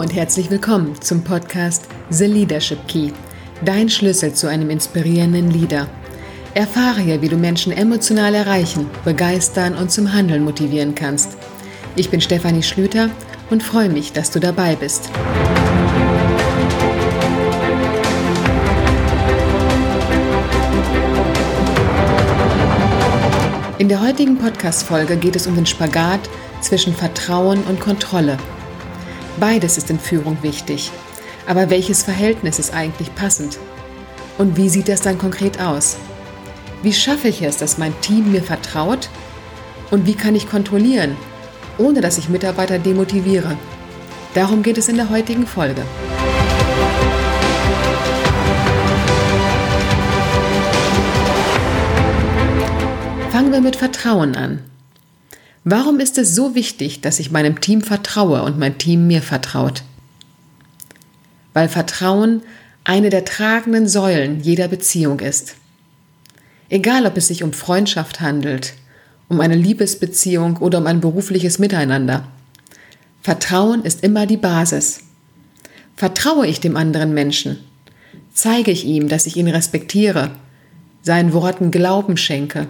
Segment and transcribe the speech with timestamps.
[0.00, 3.12] Und herzlich willkommen zum Podcast The Leadership Key,
[3.62, 5.88] dein Schlüssel zu einem inspirierenden Leader.
[6.54, 11.36] Erfahre hier, wie du Menschen emotional erreichen, begeistern und zum Handeln motivieren kannst.
[11.96, 13.10] Ich bin Stefanie Schlüter
[13.50, 15.10] und freue mich, dass du dabei bist.
[23.76, 26.20] In der heutigen Podcast-Folge geht es um den Spagat
[26.62, 28.38] zwischen Vertrauen und Kontrolle–
[29.38, 30.90] Beides ist in Führung wichtig.
[31.46, 33.58] Aber welches Verhältnis ist eigentlich passend?
[34.38, 35.96] Und wie sieht das dann konkret aus?
[36.82, 39.08] Wie schaffe ich es, dass mein Team mir vertraut?
[39.90, 41.16] Und wie kann ich kontrollieren,
[41.78, 43.56] ohne dass ich Mitarbeiter demotiviere?
[44.34, 45.82] Darum geht es in der heutigen Folge.
[53.30, 54.60] Fangen wir mit Vertrauen an.
[55.72, 59.84] Warum ist es so wichtig, dass ich meinem Team vertraue und mein Team mir vertraut?
[61.52, 62.42] Weil Vertrauen
[62.82, 65.54] eine der tragenden Säulen jeder Beziehung ist.
[66.70, 68.74] Egal, ob es sich um Freundschaft handelt,
[69.28, 72.26] um eine Liebesbeziehung oder um ein berufliches Miteinander.
[73.22, 75.02] Vertrauen ist immer die Basis.
[75.94, 77.58] Vertraue ich dem anderen Menschen?
[78.34, 80.32] Zeige ich ihm, dass ich ihn respektiere,
[81.02, 82.66] seinen Worten Glauben schenke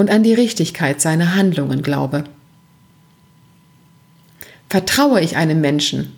[0.00, 2.24] und an die Richtigkeit seiner Handlungen glaube.
[4.70, 6.16] Vertraue ich einem Menschen,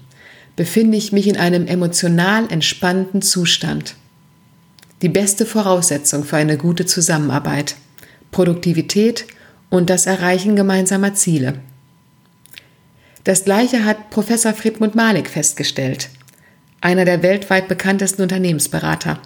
[0.55, 3.97] befinde ich mich in einem emotional entspannten Zustand.
[5.03, 7.75] Die beste Voraussetzung für eine gute Zusammenarbeit,
[8.31, 9.27] Produktivität
[9.69, 11.55] und das Erreichen gemeinsamer Ziele.
[13.25, 16.09] Das gleiche hat Professor Friedmund Malik festgestellt,
[16.81, 19.19] einer der weltweit bekanntesten Unternehmensberater.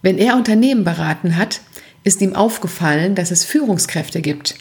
[0.00, 1.60] Wenn er Unternehmen beraten hat,
[2.08, 4.54] ist ihm aufgefallen, dass es Führungskräfte gibt,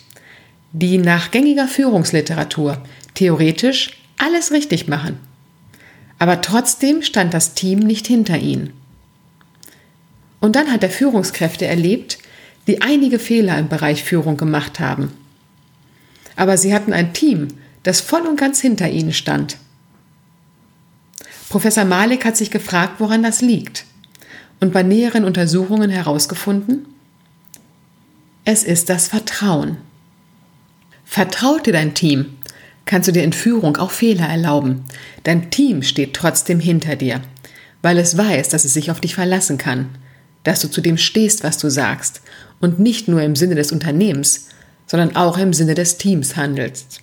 [0.74, 5.18] die nach gängiger Führungsliteratur theoretisch alles richtig machen.
[6.20, 8.74] Aber trotzdem stand das Team nicht hinter ihnen.
[10.42, 12.18] Und dann hat er Führungskräfte erlebt,
[12.68, 15.14] die einige Fehler im Bereich Führung gemacht haben.
[16.36, 17.48] Aber sie hatten ein Team,
[17.84, 19.58] das voll und ganz hinter ihnen stand.
[21.48, 23.86] Professor Malik hat sich gefragt, woran das liegt
[24.60, 26.86] und bei näheren Untersuchungen herausgefunden,
[28.48, 29.76] es ist das Vertrauen.
[31.04, 32.38] Vertraut dir dein Team,
[32.86, 34.86] kannst du dir in Führung auch Fehler erlauben.
[35.24, 37.22] Dein Team steht trotzdem hinter dir,
[37.82, 39.90] weil es weiß, dass es sich auf dich verlassen kann,
[40.46, 42.22] dass du zu dem stehst, was du sagst
[42.62, 44.48] und nicht nur im Sinne des Unternehmens,
[44.86, 47.02] sondern auch im Sinne des Teams handelst.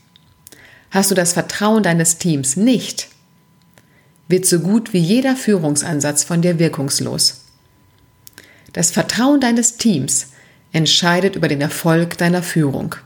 [0.93, 3.09] Hast du das Vertrauen deines Teams nicht,
[4.28, 7.43] wird so gut wie jeder Führungsansatz von dir wirkungslos.
[8.72, 10.28] Das Vertrauen deines Teams
[10.75, 12.97] entscheidet über den Erfolg deiner Führung.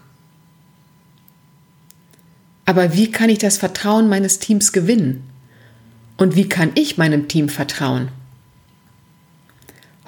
[2.65, 5.23] Aber wie kann ich das Vertrauen meines Teams gewinnen?
[6.17, 8.09] Und wie kann ich meinem Team vertrauen?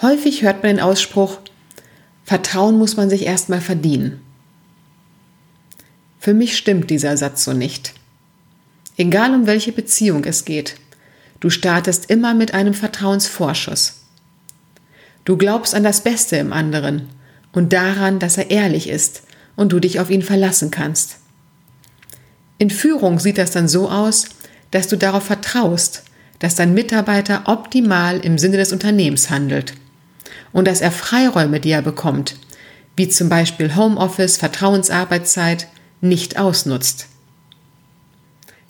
[0.00, 1.38] Häufig hört man den Ausspruch,
[2.24, 4.22] Vertrauen muss man sich erstmal verdienen.
[6.18, 7.92] Für mich stimmt dieser Satz so nicht.
[8.96, 10.76] Egal um welche Beziehung es geht,
[11.40, 14.00] du startest immer mit einem Vertrauensvorschuss.
[15.26, 17.08] Du glaubst an das Beste im anderen
[17.52, 19.22] und daran, dass er ehrlich ist
[19.56, 21.16] und du dich auf ihn verlassen kannst.
[22.58, 24.26] In Führung sieht das dann so aus,
[24.70, 26.04] dass du darauf vertraust,
[26.38, 29.74] dass dein Mitarbeiter optimal im Sinne des Unternehmens handelt
[30.52, 32.36] und dass er Freiräume, die er bekommt,
[32.96, 35.68] wie zum Beispiel Homeoffice, Vertrauensarbeitszeit,
[36.00, 37.06] nicht ausnutzt.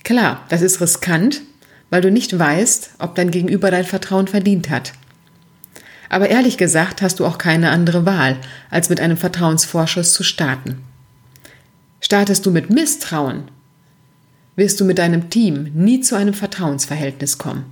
[0.04, 1.42] Klar, das ist riskant,
[1.90, 4.92] weil du nicht weißt, ob dein Gegenüber dein Vertrauen verdient hat.
[6.10, 8.36] Aber ehrlich gesagt hast du auch keine andere Wahl,
[8.68, 10.82] als mit einem Vertrauensvorschuss zu starten.
[12.00, 13.44] Startest du mit Misstrauen,
[14.56, 17.64] wirst du mit deinem Team nie zu einem Vertrauensverhältnis kommen.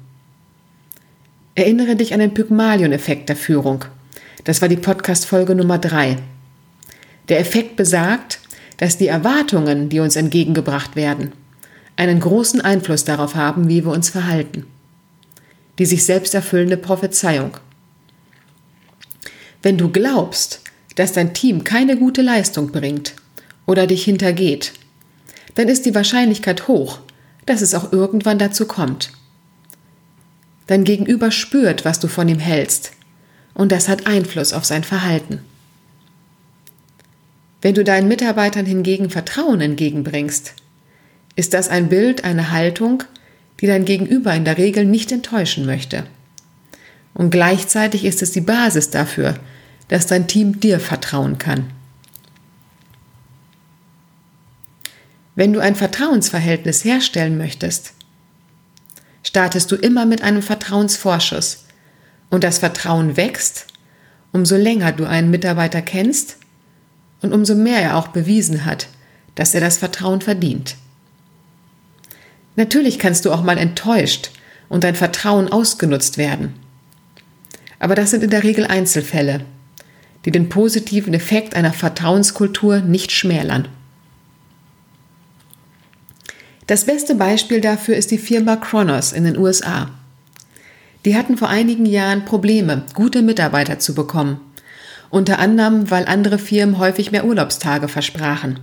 [1.57, 3.85] Erinnere dich an den Pygmalion-Effekt der Führung.
[4.45, 6.17] Das war die Podcast-Folge Nummer drei.
[7.29, 8.39] Der Effekt besagt,
[8.77, 11.33] dass die Erwartungen, die uns entgegengebracht werden,
[11.97, 14.65] einen großen Einfluss darauf haben, wie wir uns verhalten.
[15.81, 17.57] Die sich selbst erfüllende Prophezeiung.
[19.63, 20.61] Wenn du glaubst,
[20.95, 23.15] dass dein Team keine gute Leistung bringt
[23.67, 24.73] oder dich hintergeht,
[25.55, 27.01] dann ist die Wahrscheinlichkeit hoch,
[27.47, 29.11] dass es auch irgendwann dazu kommt.
[30.67, 32.93] Dein Gegenüber spürt, was du von ihm hältst,
[33.55, 35.41] und das hat Einfluss auf sein Verhalten.
[37.61, 40.55] Wenn du deinen Mitarbeitern hingegen Vertrauen entgegenbringst,
[41.35, 43.03] ist das ein Bild, eine Haltung,
[43.61, 46.05] die dein Gegenüber in der Regel nicht enttäuschen möchte.
[47.15, 49.35] Und gleichzeitig ist es die Basis dafür,
[49.89, 51.71] dass dein Team dir vertrauen kann.
[55.35, 57.93] Wenn du ein Vertrauensverhältnis herstellen möchtest,
[59.23, 61.65] startest du immer mit einem Vertrauensvorschuss.
[62.31, 63.67] Und das Vertrauen wächst,
[64.33, 66.37] umso länger du einen Mitarbeiter kennst
[67.23, 68.89] und umso mehr er auch bewiesen hat,
[69.35, 70.77] dass er das Vertrauen verdient.
[72.57, 74.31] Natürlich kannst du auch mal enttäuscht
[74.69, 76.55] und dein Vertrauen ausgenutzt werden.
[77.79, 79.45] Aber das sind in der Regel Einzelfälle,
[80.25, 83.69] die den positiven Effekt einer Vertrauenskultur nicht schmälern.
[86.67, 89.91] Das beste Beispiel dafür ist die Firma Kronos in den USA.
[91.05, 94.41] Die hatten vor einigen Jahren Probleme, gute Mitarbeiter zu bekommen.
[95.09, 98.61] Unter anderem, weil andere Firmen häufig mehr Urlaubstage versprachen.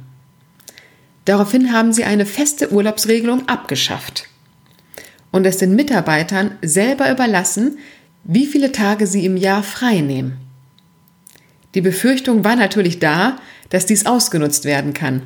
[1.26, 4.28] Daraufhin haben sie eine feste Urlaubsregelung abgeschafft
[5.32, 7.80] und es den Mitarbeitern selber überlassen,
[8.25, 10.38] wie viele Tage sie im Jahr frei nehmen.
[11.75, 13.38] Die Befürchtung war natürlich da,
[13.69, 15.22] dass dies ausgenutzt werden kann.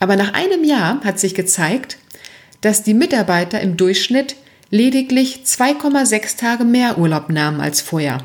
[0.00, 1.98] Aber nach einem Jahr hat sich gezeigt,
[2.60, 4.36] dass die Mitarbeiter im Durchschnitt
[4.70, 8.24] lediglich 2,6 Tage mehr Urlaub nahmen als vorher.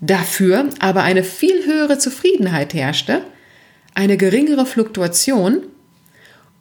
[0.00, 3.22] Dafür aber eine viel höhere Zufriedenheit herrschte,
[3.94, 5.62] eine geringere Fluktuation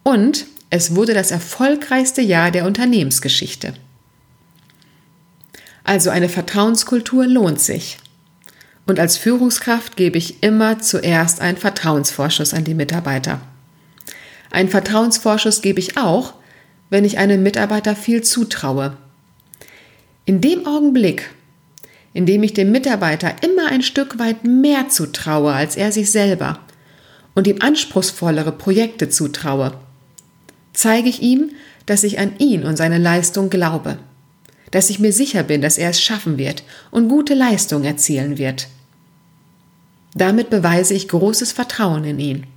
[0.04, 3.74] und es wurde das erfolgreichste Jahr der Unternehmensgeschichte.
[5.86, 8.00] Also eine Vertrauenskultur lohnt sich.
[8.88, 13.40] Und als Führungskraft gebe ich immer zuerst einen Vertrauensvorschuss an die Mitarbeiter.
[14.52, 16.34] Einen Vertrauensvorschuss gebe ich auch,
[16.90, 18.98] wenn ich einem Mitarbeiter viel zutraue.
[20.26, 21.30] In dem Augenblick,
[22.14, 26.60] in dem ich dem Mitarbeiter immer ein Stück weit mehr zutraue als er sich selber
[27.36, 29.74] und ihm anspruchsvollere Projekte zutraue,
[30.74, 31.52] zeige ich ihm,
[31.86, 34.00] dass ich an ihn und seine Leistung glaube,
[34.72, 38.68] dass ich mir sicher bin, dass er es schaffen wird und gute Leistung erzielen wird.
[40.14, 42.48] Damit beweise ich großes Vertrauen in ihn.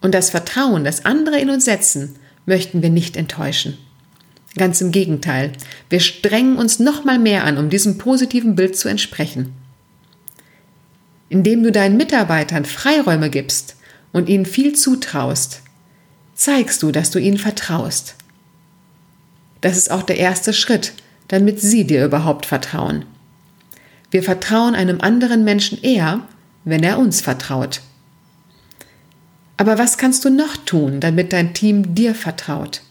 [0.00, 2.16] Und das Vertrauen, das andere in uns setzen,
[2.46, 3.76] möchten wir nicht enttäuschen.
[4.56, 5.52] Ganz im Gegenteil,
[5.90, 9.52] wir strengen uns noch mal mehr an, um diesem positiven Bild zu entsprechen.
[11.28, 13.76] Indem du deinen Mitarbeitern Freiräume gibst
[14.12, 15.62] und ihnen viel zutraust,
[16.34, 18.14] zeigst du, dass du ihnen vertraust.
[19.60, 20.92] Das ist auch der erste Schritt,
[21.28, 23.04] damit sie dir überhaupt vertrauen.
[24.10, 26.22] Wir vertrauen einem anderen Menschen eher,
[26.64, 27.80] wenn er uns vertraut.
[29.56, 32.82] Aber was kannst du noch tun, damit dein Team dir vertraut?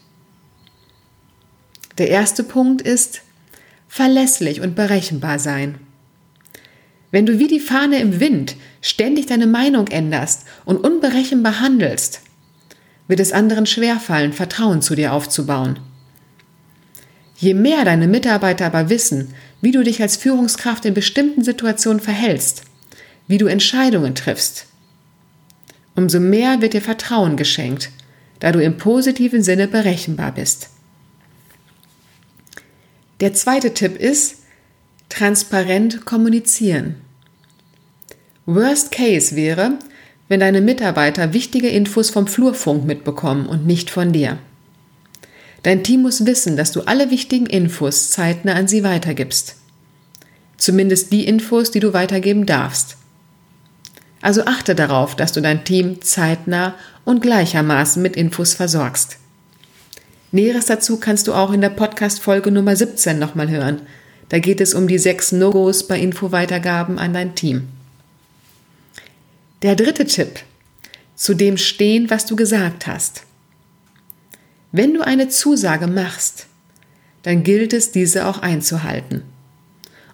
[1.96, 3.22] Der erste Punkt ist
[3.88, 5.78] verlässlich und berechenbar sein.
[7.10, 12.20] Wenn du wie die Fahne im Wind ständig deine Meinung änderst und unberechenbar handelst,
[13.08, 15.80] wird es anderen schwerfallen, Vertrauen zu dir aufzubauen.
[17.38, 22.62] Je mehr deine Mitarbeiter aber wissen, wie du dich als Führungskraft in bestimmten Situationen verhältst,
[23.28, 24.66] wie du Entscheidungen triffst,
[25.94, 27.90] umso mehr wird dir Vertrauen geschenkt,
[28.40, 30.70] da du im positiven Sinne berechenbar bist.
[33.20, 34.42] Der zweite Tipp ist,
[35.08, 36.96] transparent kommunizieren.
[38.46, 39.78] Worst Case wäre,
[40.28, 44.38] wenn deine Mitarbeiter wichtige Infos vom Flurfunk mitbekommen und nicht von dir.
[45.62, 49.56] Dein Team muss wissen, dass du alle wichtigen Infos zeitnah an sie weitergibst.
[50.56, 52.96] Zumindest die Infos, die du weitergeben darfst.
[54.20, 59.18] Also achte darauf, dass du dein Team zeitnah und gleichermaßen mit Infos versorgst.
[60.32, 63.82] Näheres dazu kannst du auch in der Podcast-Folge Nummer 17 nochmal hören.
[64.28, 67.68] Da geht es um die sechs No-Gos bei Infoweitergaben an dein Team.
[69.62, 70.40] Der dritte Tipp.
[71.16, 73.22] Zu dem stehen, was du gesagt hast.
[74.72, 76.46] Wenn du eine Zusage machst,
[77.22, 79.22] dann gilt es, diese auch einzuhalten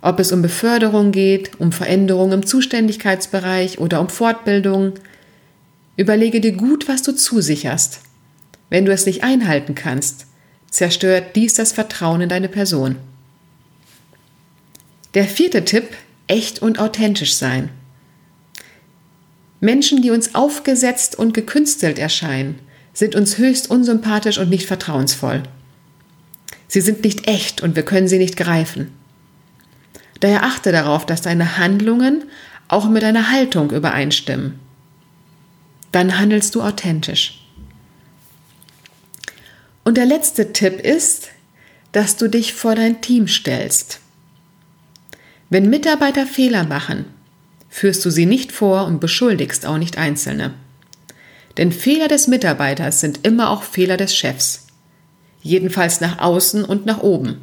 [0.04, 4.92] ob es um Beförderung geht, um Veränderungen im Zuständigkeitsbereich oder um Fortbildung.
[5.96, 8.00] Überlege dir gut, was du zusicherst.
[8.68, 10.26] Wenn du es nicht einhalten kannst,
[10.68, 12.96] zerstört dies das Vertrauen in deine Person.
[15.14, 15.88] Der vierte Tipp,
[16.26, 17.70] echt und authentisch sein.
[19.60, 22.58] Menschen, die uns aufgesetzt und gekünstelt erscheinen,
[22.94, 25.42] sind uns höchst unsympathisch und nicht vertrauensvoll.
[26.68, 28.92] Sie sind nicht echt und wir können sie nicht greifen.
[30.20, 32.24] Daher achte darauf, dass deine Handlungen
[32.68, 34.58] auch mit deiner Haltung übereinstimmen.
[35.92, 37.44] Dann handelst du authentisch.
[39.84, 41.28] Und der letzte Tipp ist,
[41.92, 44.00] dass du dich vor dein Team stellst.
[45.50, 47.04] Wenn Mitarbeiter Fehler machen,
[47.68, 50.54] führst du sie nicht vor und beschuldigst auch nicht Einzelne.
[51.56, 54.66] Denn Fehler des Mitarbeiters sind immer auch Fehler des Chefs.
[55.42, 57.36] Jedenfalls nach außen und nach oben.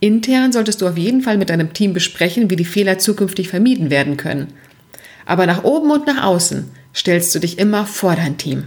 [0.00, 3.90] Intern solltest du auf jeden Fall mit deinem Team besprechen, wie die Fehler zukünftig vermieden
[3.90, 4.54] werden können.
[5.26, 8.64] Aber nach oben und nach außen stellst du dich immer vor dein Team.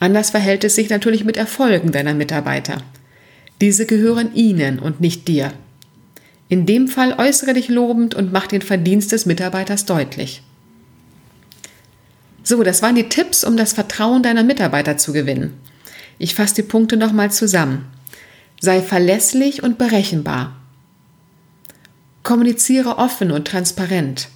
[0.00, 2.78] Anders verhält es sich natürlich mit Erfolgen deiner Mitarbeiter.
[3.60, 5.52] Diese gehören ihnen und nicht dir.
[6.48, 10.42] In dem Fall äußere dich lobend und mach den Verdienst des Mitarbeiters deutlich.
[12.42, 15.58] So, das waren die Tipps, um das Vertrauen deiner Mitarbeiter zu gewinnen.
[16.18, 17.86] Ich fasse die Punkte nochmal zusammen.
[18.60, 20.56] Sei verlässlich und berechenbar.
[22.22, 24.28] Kommuniziere offen und transparent.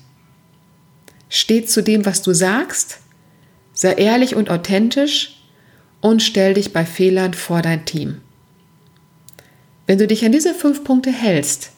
[1.28, 2.98] Steh zu dem, was du sagst.
[3.72, 5.42] Sei ehrlich und authentisch
[6.00, 8.20] und stell dich bei Fehlern vor dein Team.
[9.86, 11.70] Wenn du dich an diese fünf Punkte hältst,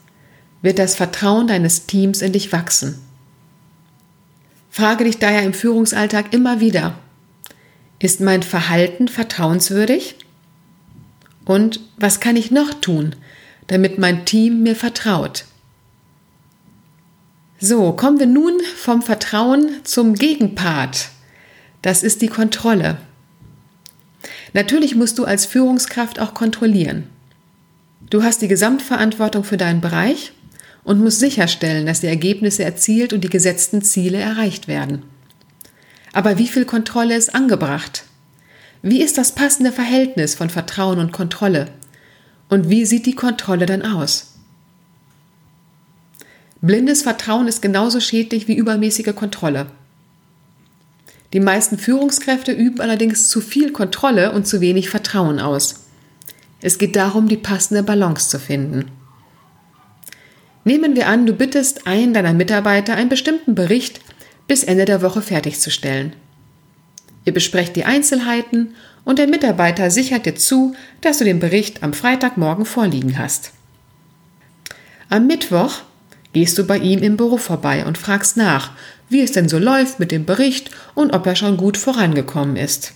[0.63, 2.99] wird das Vertrauen deines Teams in dich wachsen.
[4.71, 6.99] Frage dich daher im Führungsalltag immer wieder,
[7.99, 10.17] ist mein Verhalten vertrauenswürdig?
[11.45, 13.17] Und was kann ich noch tun,
[13.67, 15.47] damit mein Team mir vertraut?
[17.59, 21.09] So, kommen wir nun vom Vertrauen zum Gegenpart.
[21.83, 22.99] Das ist die Kontrolle.
[24.53, 27.09] Natürlich musst du als Führungskraft auch kontrollieren.
[28.11, 30.33] Du hast die Gesamtverantwortung für deinen Bereich
[30.85, 35.03] und musst sicherstellen, dass die Ergebnisse erzielt und die gesetzten Ziele erreicht werden.
[36.13, 38.05] Aber wie viel Kontrolle ist angebracht?
[38.83, 41.69] Wie ist das passende Verhältnis von Vertrauen und Kontrolle?
[42.49, 44.35] Und wie sieht die Kontrolle dann aus?
[46.61, 49.67] Blindes Vertrauen ist genauso schädlich wie übermäßige Kontrolle.
[51.33, 55.87] Die meisten Führungskräfte üben allerdings zu viel Kontrolle und zu wenig Vertrauen aus.
[56.61, 58.91] Es geht darum, die passende Balance zu finden.
[60.69, 64.03] Nehmen wir an, du bittest einen deiner Mitarbeiter, einen bestimmten Bericht
[64.49, 66.13] bis Ende der Woche fertigzustellen.
[67.25, 71.95] Ihr besprecht die Einzelheiten und der Mitarbeiter sichert dir zu, dass du den Bericht am
[71.95, 73.53] Freitagmorgen vorliegen hast.
[75.09, 75.81] Am Mittwoch
[76.35, 78.73] gehst du bei ihm im Büro vorbei und fragst nach,
[79.09, 82.93] wie es denn so läuft mit dem Bericht und ob er schon gut vorangekommen ist.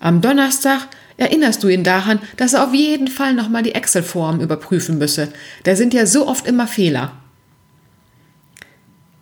[0.00, 4.96] Am Donnerstag erinnerst du ihn daran, dass er auf jeden Fall nochmal die Excel-Form überprüfen
[4.96, 5.28] müsse.
[5.64, 7.12] Da sind ja so oft immer Fehler.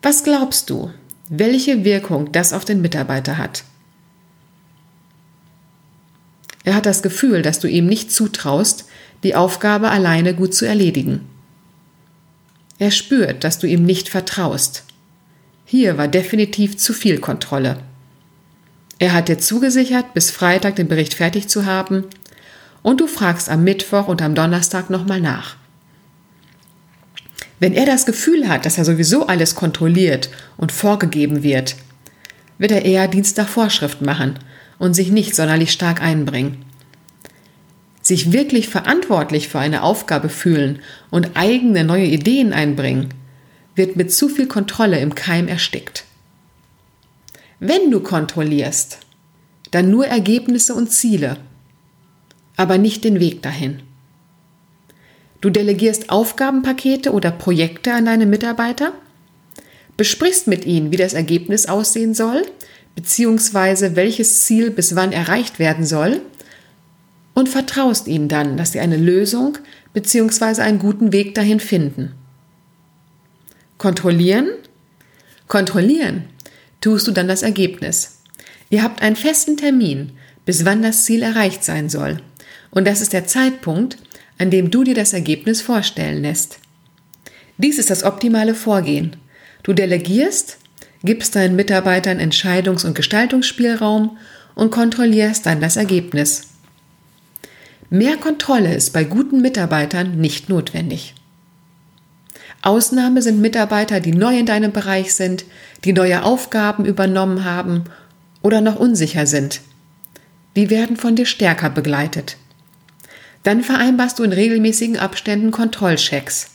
[0.02, 0.92] Was glaubst du,
[1.28, 3.64] welche Wirkung das auf den Mitarbeiter hat?
[6.62, 8.86] Er hat das Gefühl, dass du ihm nicht zutraust,
[9.24, 11.22] die Aufgabe alleine gut zu erledigen.
[12.78, 14.84] Er spürt, dass du ihm nicht vertraust.
[15.64, 17.78] Hier war definitiv zu viel Kontrolle.
[18.98, 22.04] Er hat dir zugesichert, bis Freitag den Bericht fertig zu haben,
[22.82, 25.56] und du fragst am Mittwoch und am Donnerstag nochmal nach.
[27.58, 31.76] Wenn er das Gefühl hat, dass er sowieso alles kontrolliert und vorgegeben wird,
[32.58, 34.38] wird er eher Dienst Vorschrift machen
[34.78, 36.66] und sich nicht sonderlich stark einbringen
[38.06, 40.78] sich wirklich verantwortlich für eine Aufgabe fühlen
[41.10, 43.08] und eigene neue Ideen einbringen,
[43.74, 46.04] wird mit zu viel Kontrolle im Keim erstickt.
[47.58, 48.98] Wenn du kontrollierst,
[49.70, 51.38] dann nur Ergebnisse und Ziele,
[52.56, 53.82] aber nicht den Weg dahin.
[55.40, 58.92] Du delegierst Aufgabenpakete oder Projekte an deine Mitarbeiter,
[59.96, 62.44] besprichst mit ihnen, wie das Ergebnis aussehen soll,
[62.94, 66.20] beziehungsweise welches Ziel bis wann erreicht werden soll
[67.32, 69.56] und vertraust ihnen dann, dass sie eine Lösung
[69.94, 70.60] bzw.
[70.60, 72.12] einen guten Weg dahin finden.
[73.78, 74.48] Kontrollieren?
[75.48, 76.24] Kontrollieren
[76.86, 78.20] tust du dann das Ergebnis.
[78.70, 80.12] Ihr habt einen festen Termin,
[80.44, 82.18] bis wann das Ziel erreicht sein soll.
[82.70, 83.96] Und das ist der Zeitpunkt,
[84.38, 86.60] an dem du dir das Ergebnis vorstellen lässt.
[87.58, 89.16] Dies ist das optimale Vorgehen.
[89.64, 90.58] Du delegierst,
[91.02, 94.16] gibst deinen Mitarbeitern Entscheidungs- und Gestaltungsspielraum
[94.54, 96.50] und kontrollierst dann das Ergebnis.
[97.90, 101.15] Mehr Kontrolle ist bei guten Mitarbeitern nicht notwendig.
[102.66, 105.44] Ausnahme sind Mitarbeiter, die neu in deinem Bereich sind,
[105.84, 107.84] die neue Aufgaben übernommen haben
[108.42, 109.60] oder noch unsicher sind.
[110.56, 112.36] Die werden von dir stärker begleitet.
[113.44, 116.50] Dann vereinbarst du in regelmäßigen Abständen Kontrollchecks.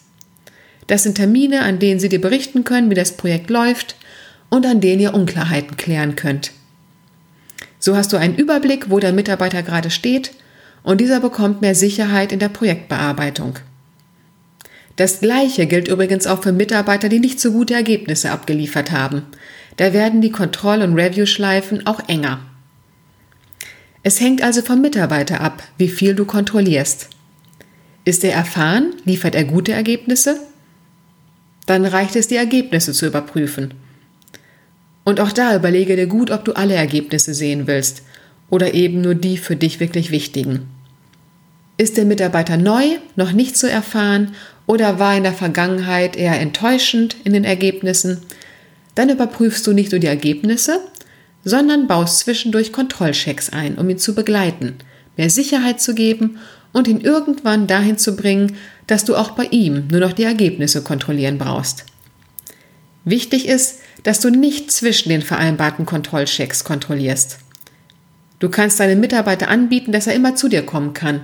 [0.88, 3.96] Das sind Termine, an denen sie dir berichten können, wie das Projekt läuft
[4.50, 6.52] und an denen ihr Unklarheiten klären könnt.
[7.80, 10.32] So hast du einen Überblick, wo der Mitarbeiter gerade steht
[10.84, 13.60] und dieser bekommt mehr Sicherheit in der Projektbearbeitung.
[15.02, 19.24] Das Gleiche gilt übrigens auch für Mitarbeiter, die nicht so gute Ergebnisse abgeliefert haben.
[19.78, 22.42] Da werden die Kontroll- und Review-Schleifen auch enger.
[24.04, 27.10] Es hängt also vom Mitarbeiter ab, wie viel du kontrollierst.
[28.06, 28.94] Ist er erfahren?
[29.04, 30.40] Liefert er gute Ergebnisse?
[31.66, 33.74] Dann reicht es, die Ergebnisse zu überprüfen.
[35.04, 38.04] Und auch da überlege dir gut, ob du alle Ergebnisse sehen willst
[38.52, 40.68] oder eben nur die für dich wirklich wichtigen.
[41.82, 44.36] Ist der Mitarbeiter neu, noch nicht so erfahren
[44.68, 48.22] oder war in der Vergangenheit eher enttäuschend in den Ergebnissen,
[48.94, 50.80] dann überprüfst du nicht nur die Ergebnisse,
[51.44, 54.76] sondern baust zwischendurch Kontrollchecks ein, um ihn zu begleiten,
[55.18, 56.38] mehr Sicherheit zu geben
[56.72, 60.84] und ihn irgendwann dahin zu bringen, dass du auch bei ihm nur noch die Ergebnisse
[60.84, 61.86] kontrollieren brauchst.
[63.06, 67.40] Wichtig ist, dass du nicht zwischen den vereinbarten Kontrollchecks kontrollierst.
[68.38, 71.22] Du kannst deinem Mitarbeiter anbieten, dass er immer zu dir kommen kann,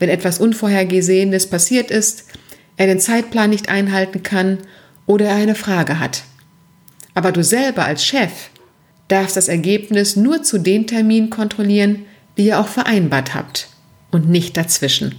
[0.00, 2.24] wenn etwas Unvorhergesehenes passiert ist,
[2.76, 4.58] er den Zeitplan nicht einhalten kann
[5.06, 6.24] oder er eine Frage hat.
[7.14, 8.32] Aber du selber als Chef
[9.08, 13.68] darfst das Ergebnis nur zu den Terminen kontrollieren, die ihr auch vereinbart habt
[14.10, 15.14] und nicht dazwischen.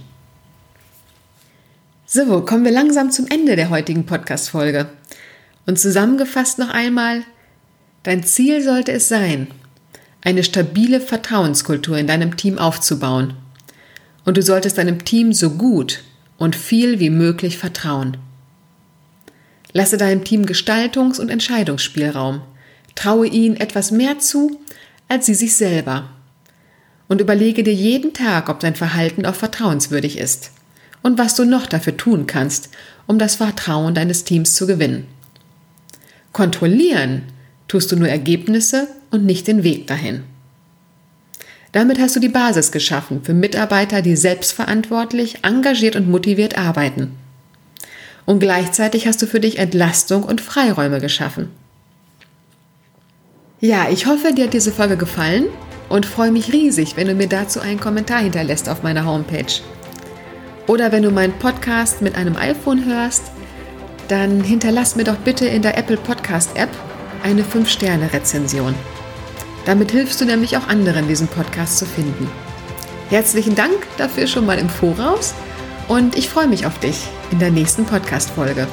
[2.04, 4.90] So, kommen wir langsam zum Ende der heutigen Podcast-Folge.
[5.64, 7.22] Und zusammengefasst noch einmal,
[8.02, 9.46] dein Ziel sollte es sein,
[10.20, 13.34] eine stabile Vertrauenskultur in deinem Team aufzubauen.
[14.24, 16.02] Und du solltest deinem Team so gut
[16.38, 18.16] und viel wie möglich vertrauen.
[19.72, 22.42] Lasse deinem Team Gestaltungs- und Entscheidungsspielraum.
[22.94, 24.58] Traue ihnen etwas mehr zu
[25.12, 26.08] als sie sich selber.
[27.06, 30.52] Und überlege dir jeden Tag, ob dein Verhalten auch vertrauenswürdig ist
[31.02, 32.70] und was du noch dafür tun kannst,
[33.06, 35.06] um das Vertrauen deines Teams zu gewinnen.
[36.32, 37.24] Kontrollieren
[37.68, 40.22] tust du nur Ergebnisse und nicht den Weg dahin.
[41.72, 47.16] Damit hast du die Basis geschaffen für Mitarbeiter, die selbstverantwortlich, engagiert und motiviert arbeiten.
[48.26, 51.48] Und gleichzeitig hast du für dich Entlastung und Freiräume geschaffen.
[53.60, 55.46] Ja, ich hoffe, dir hat diese Folge gefallen
[55.88, 59.60] und freue mich riesig, wenn du mir dazu einen Kommentar hinterlässt auf meiner Homepage.
[60.66, 63.24] Oder wenn du meinen Podcast mit einem iPhone hörst,
[64.08, 66.70] dann hinterlass mir doch bitte in der Apple Podcast App
[67.22, 68.74] eine 5-Sterne-Rezension.
[69.64, 72.28] Damit hilfst du nämlich auch anderen, diesen Podcast zu finden.
[73.10, 75.34] Herzlichen Dank dafür schon mal im Voraus
[75.88, 78.66] und ich freue mich auf dich in der nächsten Podcast-Folge.